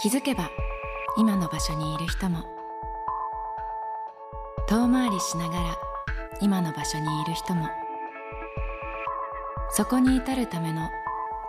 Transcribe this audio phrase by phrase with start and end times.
[0.00, 0.48] 気づけば
[1.16, 2.44] 今の場所にいる人も。
[4.68, 5.76] 遠回りしながら
[6.40, 7.68] 今の場所にいる人も。
[9.70, 10.88] そこに至るための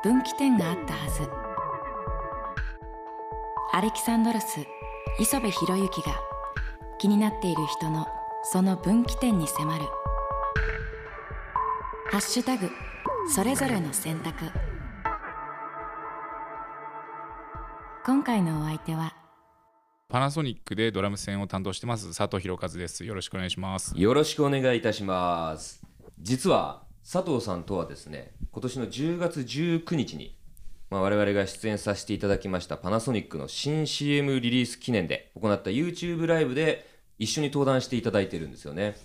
[0.01, 1.29] 分岐点があったはず。
[3.71, 4.65] アレキサンドロス
[5.19, 6.19] 磯部博之が
[6.97, 8.07] 気になっている人の
[8.41, 9.85] その分岐点に迫る
[12.09, 12.71] 「ハッシュタグ
[13.31, 14.45] それぞれの選択」
[18.09, 19.13] 今回のお相手は
[20.07, 23.05] パナソニックでドラム線を担当してます佐藤博和です。
[23.05, 23.93] よろしくお願いします。
[23.95, 25.83] よろしくお願いいたします。
[26.19, 30.35] 実は佐藤さんとはですね、今年の10月19日に、
[30.89, 38.95] まあ、我々が出演させていただきましたパナソニックの新 CM リリース記念で行った YouTube ライブで一緒に登壇していただいてるんですよね。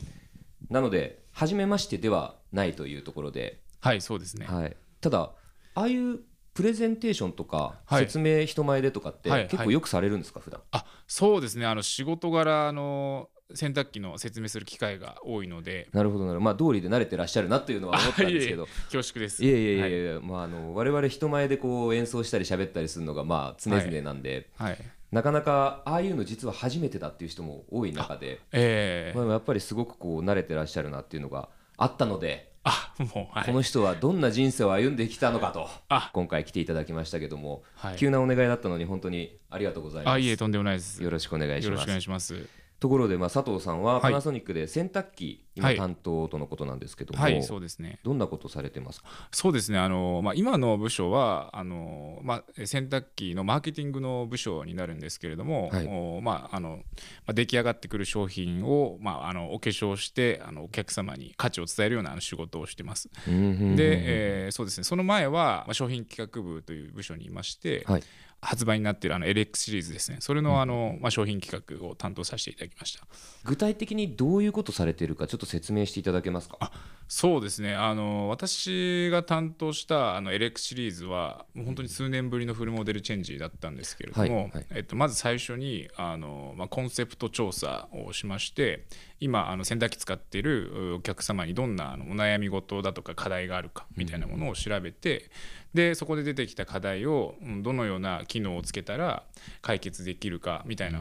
[0.71, 4.47] なので、初めましてではないというところで、はい、そうですね。
[4.47, 5.33] はい、ただ、
[5.75, 6.21] ああいう
[6.55, 8.05] プレゼンテーションとか、はい。
[8.05, 10.61] 説明人前でとかって、はい結構よくされるんですか、普段？
[10.71, 11.67] あ、そうですね。
[11.67, 18.67] あの仕事柄あの洗濯機の説明する機会が多いので、なるほどなるほど、まあ、通りで慣れてらっしゃるなっていうのは思ったんですけど。
[18.91, 19.45] 恐縮です。
[19.45, 20.15] いやいやいやはい。
[20.15, 24.79] や、まあ、あの我々人前でこう演奏したり喋ったりするのがまあ常々なんで、はい。
[25.13, 33.47] なかなかああいうの実は初めてだっていう人も多い中で、えーまあ、やっぱりすごくこう慣れてらっしゃるなっていうのがあったので、あ、もうはい。
[33.47, 40.15] この人はどんな人生を歩んできたのかとあ今回来ていただきましたけども、はい急なお願いだったのに本当にありがとうございます。
[40.15, 41.03] あ、いえとんでもないです。
[41.03, 42.03] よろしくお願いしますよろしくお願い。
[42.03, 42.64] します。
[42.85, 47.99] ところで、まあ、佐藤さんははいパナソニックで洗濯機今はい担当とのことなんですけども、はい、そうですね。
[48.05, 49.07] どんなことされてますか？
[49.31, 49.79] そうですね。
[49.79, 56.83] あのまあ今の部署はあのまあ洗濯機のマーケティングの部署になるんですけれども、はいおまああのま
[57.29, 63.09] あ出来上がってくる商品をまああのお化粧してあのお客様に価値を伝えるようなあの仕事をしてます。
[63.09, 64.85] で、えーそうですね。
[64.85, 68.03] その前はまあ商品企画部という部署にいまして、はい
[68.45, 70.19] 発売になっているあの LX シリーズですね。
[70.21, 73.05] それのあのまあ商品企画を担当させていただきました。
[73.45, 76.71] 具体的にどういうことされているかちょっと説明していただけますか？
[77.07, 88.87] そうですねあの私が担当したあの LX シリーズはもう本当に数年ぶりのフルモデルチェンジだったんですけれども、はいはいえっと、まず最初にあの、まあ、コンセプト調査をしまして
[89.21, 95.31] 今あの洗濯機使っているうお客様にどんなあのお悩み事だとか課題があるかみたいなものを調べて、
[95.75, 99.25] でそこで出てきた課題をうんどのような機能をつけたら
[99.61, 101.01] 解決できるかみたいな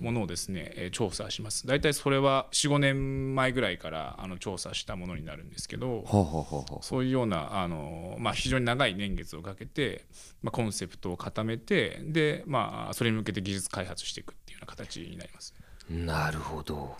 [0.00, 1.66] ものをですね、えー調査します。
[1.66, 6.04] 大体それは45年前ぐらいからあの調査したものになるんですけど
[6.82, 10.04] そういうようなあの、まあ、非常に長い年月をかけて、
[10.42, 15.54] まあ、コンセプトを固めてで、まあ、それに向けて技術開発していくっていうような形になります。
[15.88, 16.96] なるほど。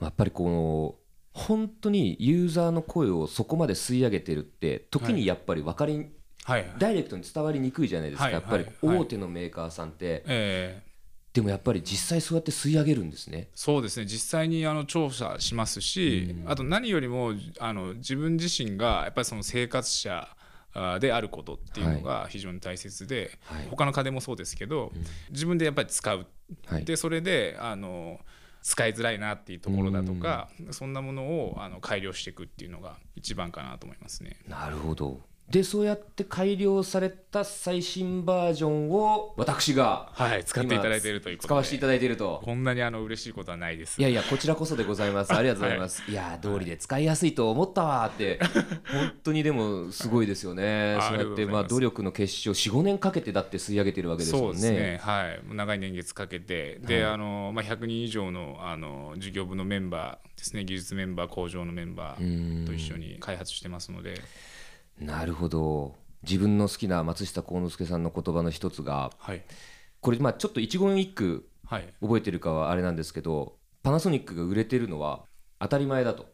[0.00, 0.94] やっぱりこの
[1.32, 6.10] 本当にユーザーの声をそこまで吸い上げてるって時にやっぱり分かり、はい、
[6.78, 8.98] ダイレクトに伝わりにくいじゃないですか、はいやっぱりはい。
[8.98, 10.90] 大手のメーカーさんって、えー
[11.32, 13.50] でもやっぱり実際そうやって吸い上げるんですね。
[13.54, 14.06] そうですね。
[14.06, 20.28] 実際にあの調査しますし、あと何よりもあの自分自身がやっぱりその生活者
[20.72, 23.66] あであることっていうのが非常に大切で、はい。
[23.70, 24.92] 他の家電もそうですけど、
[25.30, 26.26] 自分でやっぱり使う、
[26.66, 26.84] はい。
[26.84, 28.18] でそれであの
[28.62, 34.36] 使いづらいなっていうところだとか、そんなものをあの改良していくっていうのが一番かなと思いますね。
[34.48, 44.00] なるほどでそうやって改良された最新バージョンを私がはい使っていただいているということで使わせていただいているとこんなにあの嬉しいことはないです。
[44.00, 45.32] いやいや、こちらこそでございます。
[45.34, 46.08] ありがとうございます。
[46.08, 48.38] い、や、通りで使いやすいと思ったわって、
[48.90, 50.96] 本当にでもすごいですよね。
[50.98, 54.48] あそうやって、まあ、努力の結晶、4、5年かけてだって吸い上げてるわけですそもね。
[54.48, 64.14] うんですね、はい、長い年月かけて、であのまあ、100人以上のあの事業部のメンバーですね、技術メンバー、工場のメンバーと一緒に開発してますので、
[65.00, 65.96] なるほど。
[66.22, 69.42] 自分の好きな松下幸之助さんの言葉の一つが、はい、
[70.00, 75.22] これ、まあ、ちょっと一言一句はい、覚えてるかはあれなんですけど、パナソニックが売れてるのは
[75.60, 76.26] 当たり前だと。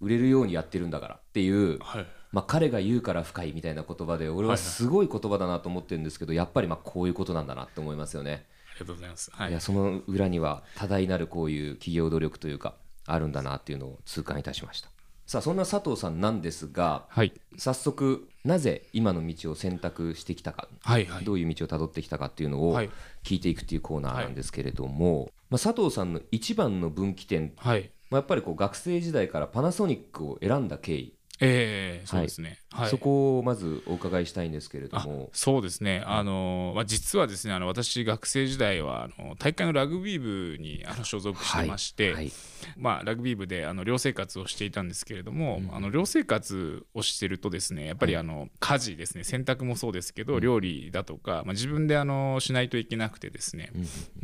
[0.00, 8.46] 売れるようにやってるんだからっていう、はい、まあ、彼が言うから深いみたいな言葉で俺はすごい言葉だなと思ってるんですけどやっぱりまあこういうことなんだなって思いますよね。
[8.70, 9.30] ありがとうございます。
[9.30, 14.88] はいいや、その裏には多大なるこういう企業努力というかあるんだなっていうのを痛感いたしました。
[15.30, 22.90] さあそんな佐藤さんなんですがはい、早早速なぜ今の道を選択してきたか、はい、はい、どういう道をたどってきたかっていうのをはい。
[23.22, 32.58] 聞いていくっていうコーナーなんですけれども、まあ、佐藤さんの一番の分岐点、はい、まあ、やっぱりこう学生時代からパナソニックを選んだ経緯えー、そうですね。
[32.70, 32.90] はい。
[32.90, 42.32] そこをまずお伺いしたいんですけれどあもそうですね、あのまあ、実はですねあの私学生時代はあの大会のラグビー部にあの所属してまして、はい。
[42.76, 49.24] まあ、ラグビー部であの寮生活をしていたんですけれども、あの寮生活をしてるとですねやっぱりあの家事ですね。
[49.24, 53.72] 洗濯もそうですけど、料理だとか、まあ、自分であのしないといけなくてですね、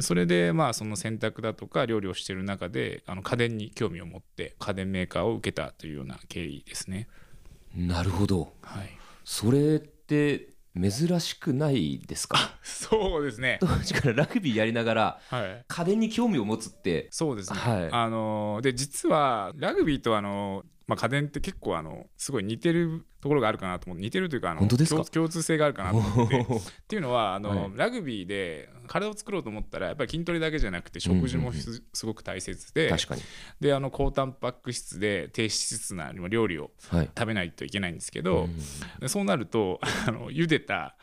[0.01, 7.06] それでまあその洗濯だとか料理をしてる中であの家電に興味を持って家電メーカーを受けたというような経緯ですね。
[7.77, 8.55] なるほど。
[8.63, 8.89] はい、
[9.25, 12.39] それって珍しくないですか？
[12.63, 15.65] そうですね、当時からラグビーやりながらはい。
[15.67, 17.09] 家電に興味を持つって。
[17.11, 17.89] そうですね、はい。
[17.93, 26.45] あので実はラグビーとあの、まあ、家電って結構あのすごい似てるところがあるかなと思って似てるというかあの共共通性があるかなと思って。
[26.45, 27.73] てっていうのはあの、はい。
[27.75, 33.23] ラグビーで体を作ろうと思ったらやっぱり筋トレだけじゃなくて食事もす,、すごく大切で確かに。
[33.61, 37.11] であの高タンパク質で低脂質な料理をはい。
[37.19, 38.49] 食べないといけないんですけど、
[39.01, 40.97] でそうなるとあの茹でた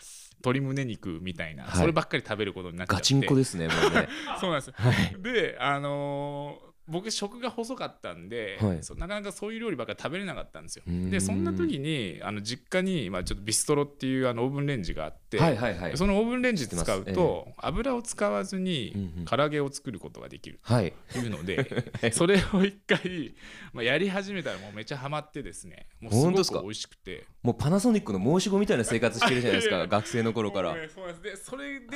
[0.44, 1.78] 鶏胸肉みたいな、はい。
[1.78, 3.02] そればっかり食べることになっちゃって。
[3.02, 4.08] ガチンコですねもうね。
[4.40, 4.68] そうなんです。
[4.68, 4.74] よ。
[4.78, 5.22] はい。
[5.22, 8.80] で、あのー僕食が細かったんで、はい。
[8.98, 10.84] なかなかそういう料理ばっかり食べれなかったんですよ。
[10.88, 15.98] でそんな時にあの実家に、まあ、ちょっとビストロっていうあのオーブンレンジがあって、はいはいはい。
[15.98, 23.34] そのオーブンレンジ使う知ってと、油を使わずうんにうん唐揚げを作ることができるはいというので、 それを一回、
[23.72, 27.26] まあ、やり始めたらもうめっちゃハマってですねもうすごく美味しくて。
[27.44, 30.76] もうパナソニックの申し子みたいな生活してるじゃないですか 学生の頃から。
[30.94, 31.88] そうでそれで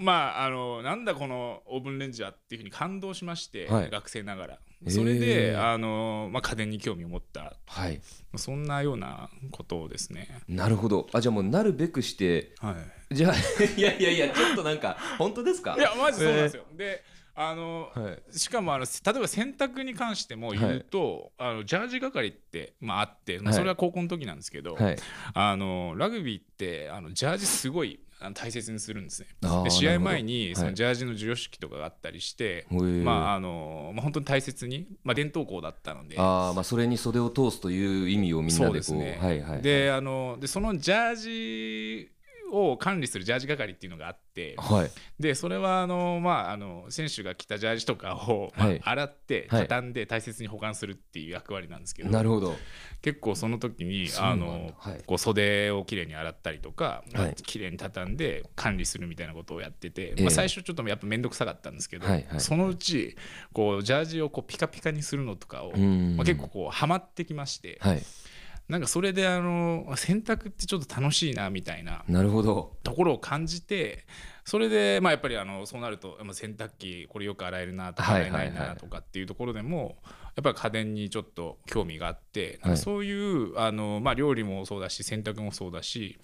[0.00, 3.90] まああのなんだこのオーブンレンジはっていうふうに感動しまして、はい。
[3.90, 4.58] 学生ながら。
[4.88, 7.54] それで、あのまあ、家電に興味を持った。
[7.66, 8.00] はい。
[8.36, 10.28] そんなようなことをですね。
[10.48, 11.06] なるほど。
[11.12, 12.54] あじゃあもうなるべくして。
[12.58, 12.74] は
[13.10, 13.14] い。
[13.14, 13.34] じゃあ
[13.76, 15.76] いやいやいやちょっとなんか本当ですか？
[15.76, 17.02] いやマジそうなんですよ、で
[17.34, 18.38] あの、はい。
[18.38, 23.54] しかもあの例えば洗濯に関しても言うと、あのジャージ係って、まあ、あって、まあ、はい。
[23.54, 24.96] それは高校の時なんですけど、はい。
[25.34, 28.00] あのラグビーってあのジャージすごい
[28.34, 29.28] 大切にするんですね。
[29.64, 33.02] で試合前にそのジャージの授与式とかがあったりして、へー。
[33.02, 36.16] まああのまあ、本当に大切に、まあ、伝統校だったので。
[36.18, 39.62] ああまあそれに袖を通すという意味をみんなそうでこうですね、はいはい。
[39.62, 42.10] であのでそのジャージ
[42.50, 44.90] を管理するジャージ係っていうのがあってはい。
[45.18, 48.80] でそれはあの、まあ、あの選手が着たジャージとかを、まあはい。
[48.82, 49.62] 洗ってはい。
[49.62, 52.54] 畳んで大切に保管するっていう役割なんですけど、なるほど。
[53.02, 55.02] 結構その時にあの、はい。
[55.06, 60.22] こう袖をきれいに洗ったりとか、まあはいきれいに畳んで管理するみたいなことをやってて、ええ。
[60.22, 62.06] まあ、最初ちょっとやっぱ面倒くさかったんですけど、
[62.38, 63.16] そのうち
[63.52, 66.16] こうジャージをこうピカピカにするのとかを、うん。
[66.16, 68.02] まあ、結構こうハマってきまして、はい
[68.70, 72.76] なんかそれであの洗濯ってちょっと楽しいなみたいななるほど。
[72.82, 74.06] ところを感じて
[74.44, 79.98] それでまあやっぱりあのそうなるとまあ洗濯機これよく洗えるなとかはい洗えないないとかっていうところでも
[80.36, 82.76] やっぱり家電にちょっと興味があってはい。
[82.76, 86.18] そういうあのまあ料理もそうだし洗濯もそうだし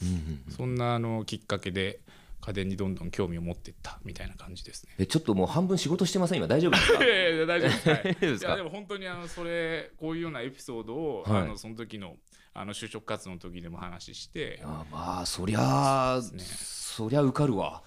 [0.48, 2.00] そんなあのきっかけで
[2.40, 4.94] 家電にどんどん興味を持っていったみたいな感じですね。
[4.98, 6.38] えちょっともう半分仕事してません？
[6.38, 6.46] 今？
[6.46, 7.02] 大丈夫ですか？
[7.04, 7.88] いやいや大丈夫です。
[7.88, 8.16] はい。
[8.38, 11.42] いやでも本当にあのそれこういうようなエピソードを、はい。
[11.42, 12.14] あのその時の
[12.58, 16.42] あの就職活動の時でも話して、あまあそりゃあそね。
[16.42, 17.82] そりゃ受かるわ。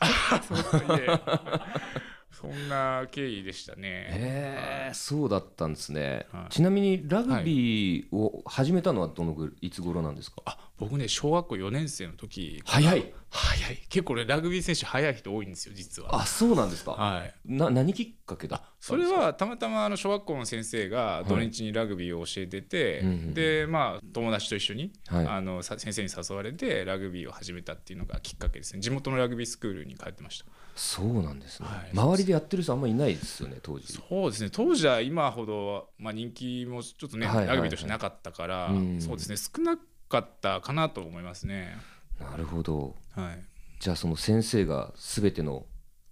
[2.32, 3.82] そんな経緯でしたね。
[3.84, 6.54] へえそうだったんですね、はい。
[6.54, 13.14] ちなみにラグビーを始めたのはどのぐいつ頃なんですか、あ僕ね小学校4年生の時早い。
[13.32, 13.78] 早い。
[13.90, 16.22] 結構ねラグビー選手早い人多いんですよ実は。
[16.22, 25.28] あそうなんですか、はい、な何きっかけだそれはたまたまあの小学校の先生が土日にラグビーを教えてて、うんうんでまあ友達と一緒に、はい。
[25.28, 28.80] あのさ先生に誘われてラグビーを始めたっていうのがきっかけですね。
[28.80, 30.46] 地元のラグビースクールに通ってました。
[30.76, 31.90] そうなんですね、はい。
[31.94, 33.92] 周りでやってる人あんまりいないですよね当時。
[33.92, 34.50] そうですね。
[34.50, 37.56] 当時は今ほど、まあ、人気もちょっとね、はいはいはい。
[37.56, 39.02] ラグビーとしてなかったから、うん。
[39.02, 39.36] そうですね。
[39.38, 39.78] 少な
[40.10, 41.78] かったかなと思いますね。
[42.20, 42.96] なるほど。
[43.16, 43.40] はい。
[43.80, 45.66] じゃあその先生が全ての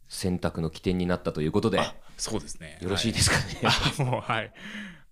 [0.07, 1.79] 選択の起点になったということで。
[2.17, 2.79] そうですね。
[2.81, 3.61] ろしいですかね、
[3.99, 4.51] あもうはい。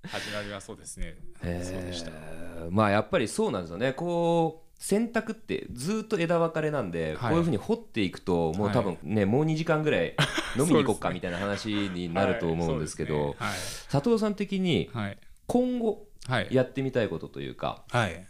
[0.07, 1.15] 始まりはそうですね。
[1.43, 2.11] へそうでした。
[2.11, 2.13] ー
[2.71, 3.93] まあやっぱりそうなんですよね。
[3.93, 7.29] こう選択ってずっと枝分かれなんで、はい。
[7.31, 10.15] こういうふうに掘っていくともう多分ね、もう2時間ぐらい
[10.57, 13.35] 飲みに行こうかみたいな話になると思うんですけど、はい。
[13.91, 15.17] 佐藤さん的にはい。
[15.47, 16.47] 今後はい。
[16.51, 18.27] やってみたいことというか、はい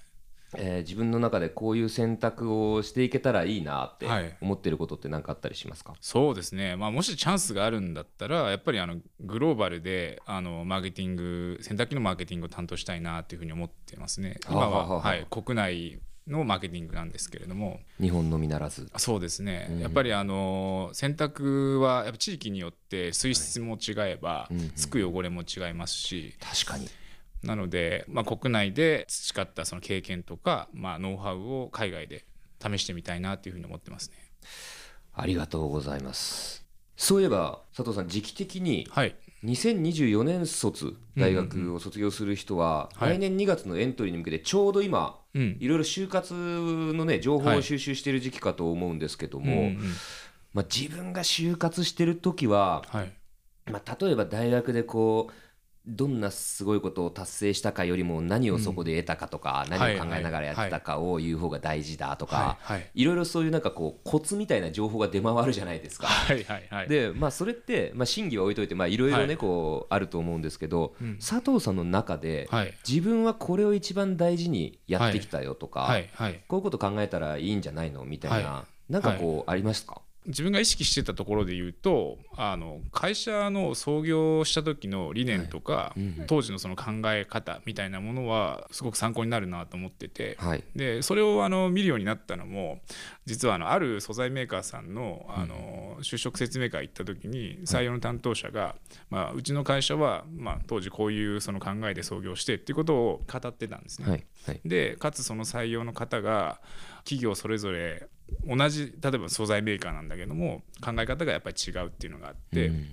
[0.57, 4.35] えー自分の中でこういう選択をしていけたらいいなってはい。
[4.41, 14.37] 思ってることって何かあったりしますか、そうですね、まあ、もしチャンスがあるんだったらやっぱりあのグローバルであのマーケティング洗濯機のマーケティングを担当したいなっていうふうに思ってますね。
[14.49, 17.79] 今ははい、国内のマーケティングなんですけれども。
[18.01, 18.89] 日本のみならず。
[18.97, 19.79] そうですね、うん。
[19.79, 26.35] やっぱりあの洗濯はやっぱ地域によって水質も違えば、うんうんつく汚れも違いますし。
[26.39, 26.89] 確かに
[27.45, 32.25] なので、まあ、国内で培ったその経験とか、まあ、ノウハウを海外で
[32.61, 34.15] 試してみたいなというふうに思ってますね。
[35.13, 36.65] ありがとうございます。
[36.97, 43.17] そういえば佐藤さん時期的にはい、2024年卒大学を卒業する人ははい。
[43.17, 45.57] 来年2月のエントリーに向けてちょうど今うん。
[45.59, 49.71] いろいろ就活のね情報を収集している時期かと思うんですけども、
[50.53, 53.13] まあ、自分が就活してる時は、はい。
[53.71, 55.33] まあ、例えば大学でこう
[55.87, 66.07] どんなすごいことを達成したかよりも何をそこで得たかとか、何を考えながらやってたかを言う方が大事だとか、はいろいろそういうなんかこうコツみたいな情報が出回るじゃないですか。
[66.87, 69.27] でまあそれって、まあ、真偽は置いといてまあいろいろはい。
[69.27, 71.17] ねこうあると思うんですけど、うん。
[71.17, 72.73] 佐藤さんの中ではい。
[72.87, 75.95] 自分はこれを一番大事にやってきたよとか、
[76.47, 78.05] こういうこと考えたらいいんじゃないの？
[78.05, 90.63] みたいな、はなんかこうありますか、自分が意識してたところで言うとあの会社の創業した時の理念とか、うん当時のその考え方みたいなものはすごく参考になるなと思ってて、はい。
[90.75, 92.79] でそれをあの見るようになったのも
[93.25, 98.75] 実はあのある素材メーカーさんのあの就職説明会行った時に採用の担当者が、
[99.09, 104.09] まあ、うちの会社は、まあ、当時こういうその考えで創業してっていうことを語ってたんですね。
[104.09, 104.25] はい。
[104.47, 104.61] はい。
[104.65, 106.59] でかつその採用の方が
[107.03, 108.07] 企業それぞれ
[108.45, 112.85] 同じ例えば素材メーカーなんだけども考え方がやっぱり違うっていうのがあって、うん。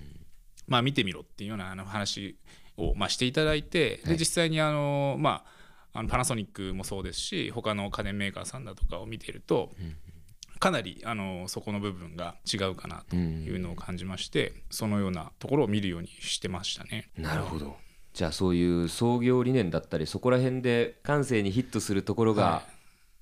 [0.67, 2.37] まあ見てみろっていうようなあの話
[2.77, 4.13] をまあしていただいてはい。
[4.13, 9.71] で実際にあのまああのパナソニックもそうですし他の家電メーカーさんだとかを見ていると
[10.59, 17.09] かなりあのそこの部分が違うかなというのを感じましてそのようなところを見るようにしてましたね。
[17.17, 17.75] なるほど。
[18.13, 22.63] じゃあそういう創業理念だったりそこら辺で感性にヒットするところがは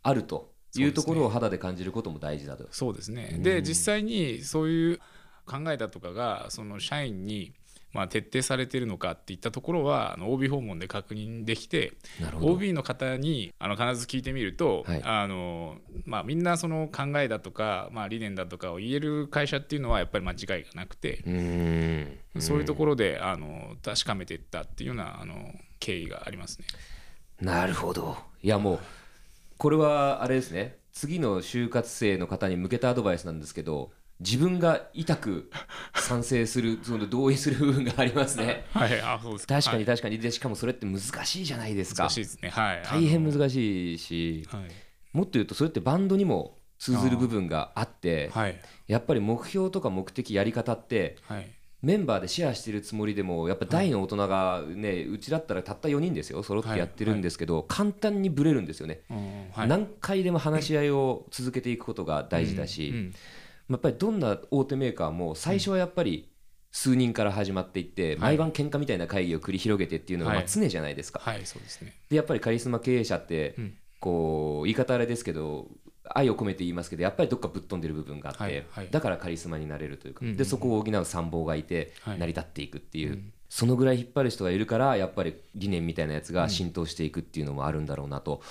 [0.04, 0.50] あると。
[0.50, 2.68] いうところを肌で感じることも大事だと。
[2.72, 3.38] そうですね。
[3.40, 5.00] で実際にそういう
[5.46, 7.54] 考えだとかがその社員に
[7.94, 11.94] まあ徹底されているのかっていったところはあの OB 訪問で確認できて
[12.42, 15.02] OB の方にあの必ず聞いてみると、はい。
[15.04, 22.42] あのまあ、みんなその考えだとか、まあ、理念だとかを言える会社っていうのはやっぱり間違いがなくて、うーん。
[22.42, 26.66] そういうところであの確かめていったっていうようなあの経緯がありますね。
[27.42, 28.16] なるほど。
[28.42, 28.80] いやもう
[29.62, 30.80] これはあれですね。
[30.92, 35.52] 次の就活生の方に向けたアドバイスなんですけど自分が痛く
[35.94, 38.66] 賛成するその同意する部分がありますね。
[38.74, 39.86] はい、あそうです確かにはい。
[39.86, 40.18] 確かに。
[40.18, 42.06] でしかもそれって難しいじゃないですか。
[42.06, 42.50] 難しいですね。
[42.50, 44.62] はい、大変い、難しいしはい。
[45.14, 48.60] もっと言うとそれってバンドにも通ずる部分があってはい。
[48.88, 51.48] やっぱり目標とか目的やり方ってはい
[51.82, 56.44] メンバーでシェアしてるつもりでもやっぱ大の大人がねうちだったらたった4人ですよ。
[56.44, 59.02] 揃ってやってるんですけど簡単にブレるんですよね。
[59.10, 59.68] うんはい。
[59.68, 63.14] 何回でも話し合いを続けていくことが大事だし、うん。
[63.70, 66.30] やっぱりどんな大手メーカーも最初はやっぱり
[66.72, 71.20] 数人から始まっていって、毎晩喧嘩みたいな会議を繰り広げてっていうのが常じゃないですか。
[71.24, 71.94] はいそうですね。
[72.10, 73.78] でやっぱりカリスマ経営者って、うん。
[74.00, 75.68] こう言い方あれですけど
[76.18, 78.88] 愛を込めて言いますけどやっぱりどっかぶっ飛んでる部分があって、はいはい。
[78.92, 80.34] だからカリスマになれるというか、うんうん。
[80.34, 82.20] うんでそこを補う参謀がいてはい。
[82.20, 83.34] 成り立っていくっていう、うん。
[83.50, 88.42] そのぐらい引っ張る人がいるからやっぱり理念みたいなやつが浸透していくっていうのもあるんだろうなと。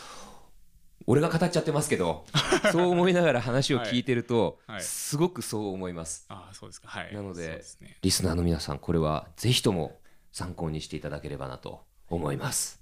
[1.06, 2.26] 俺が語っちゃってますけど
[2.70, 4.76] そう思いながら話を聞いてると、はい。
[4.76, 4.84] はい。
[4.84, 6.26] すごくそう思います。
[6.28, 6.88] ああそうですか。
[6.88, 7.14] はい。
[7.14, 7.64] なので。
[8.02, 9.98] リスナーの皆さんこれはぜひとも
[10.32, 12.80] 参考にしていただければなと思います。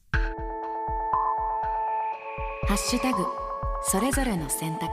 [2.68, 3.48] ハッシュタグ
[3.82, 4.86] それぞれの選択。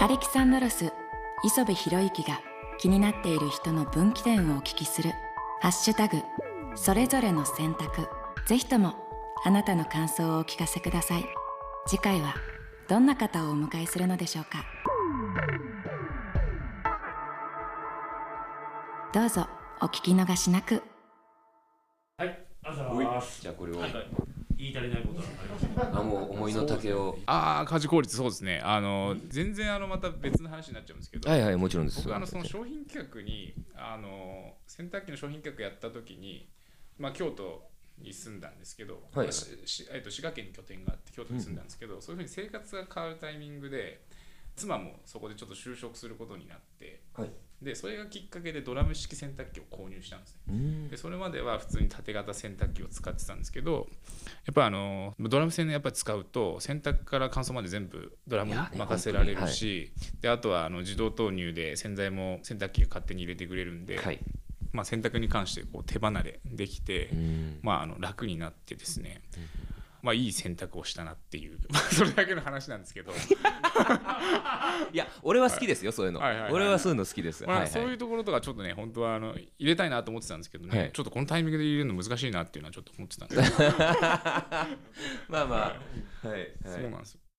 [0.00, 0.92] アレキサンドロス
[1.44, 2.40] 磯部博之が
[2.78, 5.12] 気になっている人の分岐点をお聞きする
[5.60, 6.18] ハッシュタグ
[6.74, 8.08] それぞれの選択。
[8.46, 8.94] ぜひとも
[9.44, 11.24] あなたの感想をお聞かせください。
[11.86, 12.34] 次回は
[12.88, 14.64] どんな方をお迎えするのでしょうか。
[19.12, 19.46] どうぞ
[19.80, 20.82] お聞き逃しなく。
[22.18, 22.28] はい、
[22.64, 23.40] ありがとうございます。
[23.40, 24.10] じゃあこれを、はいはい、
[24.64, 25.98] 言い足りないことはありません。
[25.98, 27.18] あもう思いの丈を。
[27.26, 28.60] ああ家事効率そうですね。
[28.64, 32.02] あの全然あのまた別の話になっちゃうんですけど、はいはいもちろんです。
[32.02, 36.48] 僕あのその商品企画にあの洗濯機の商品企画やった時に、
[36.98, 37.68] まあ、京都
[37.98, 44.00] に住んだんですけど、はいししえっと滋賀県に拠点があって京都に住んだんですけど、そういうふうに生活が変わるタイミングで
[44.56, 47.30] 妻もそこでちょっと就職することになってはい
[47.62, 50.38] でそれがきっかけでドラム式洗濯機を購入したんですね。
[50.48, 50.88] うん。
[50.88, 53.86] でそれまでは普通に縦型洗濯機を使ってたんですけど
[54.46, 64.18] やっぱあのドラム洗やっぱり使うと洗濯から乾燥まで全部ドラム任せられるし、であとはあの自動投入で洗剤も洗濯機が勝手に入れてくれるんで、はい。
[64.72, 67.58] まあ、洗濯に関してこう手離れできて、うん。
[67.62, 69.20] まあ、あの楽になってですね、
[70.04, 73.10] まあいい選択をしたなっていう まあそれだけの話なんですけど、
[74.92, 76.20] いや俺は好きですよそういうの。
[76.20, 77.46] はいはいはい俺はそういうの好きです。
[77.46, 80.90] まあ、はいそういうはいところとかちょっとね本当はあの入れたいなと思ってたんですけどね、はい。
[80.92, 83.36] ちょっとこのタイミングで入れるの難しいなっていうのはちょっと思ってたんで、
[85.28, 85.78] まあま
[86.22, 86.28] あ。
[86.28, 86.38] はい。
[86.38, 86.52] はい。
[86.66, 87.20] そうなんですよ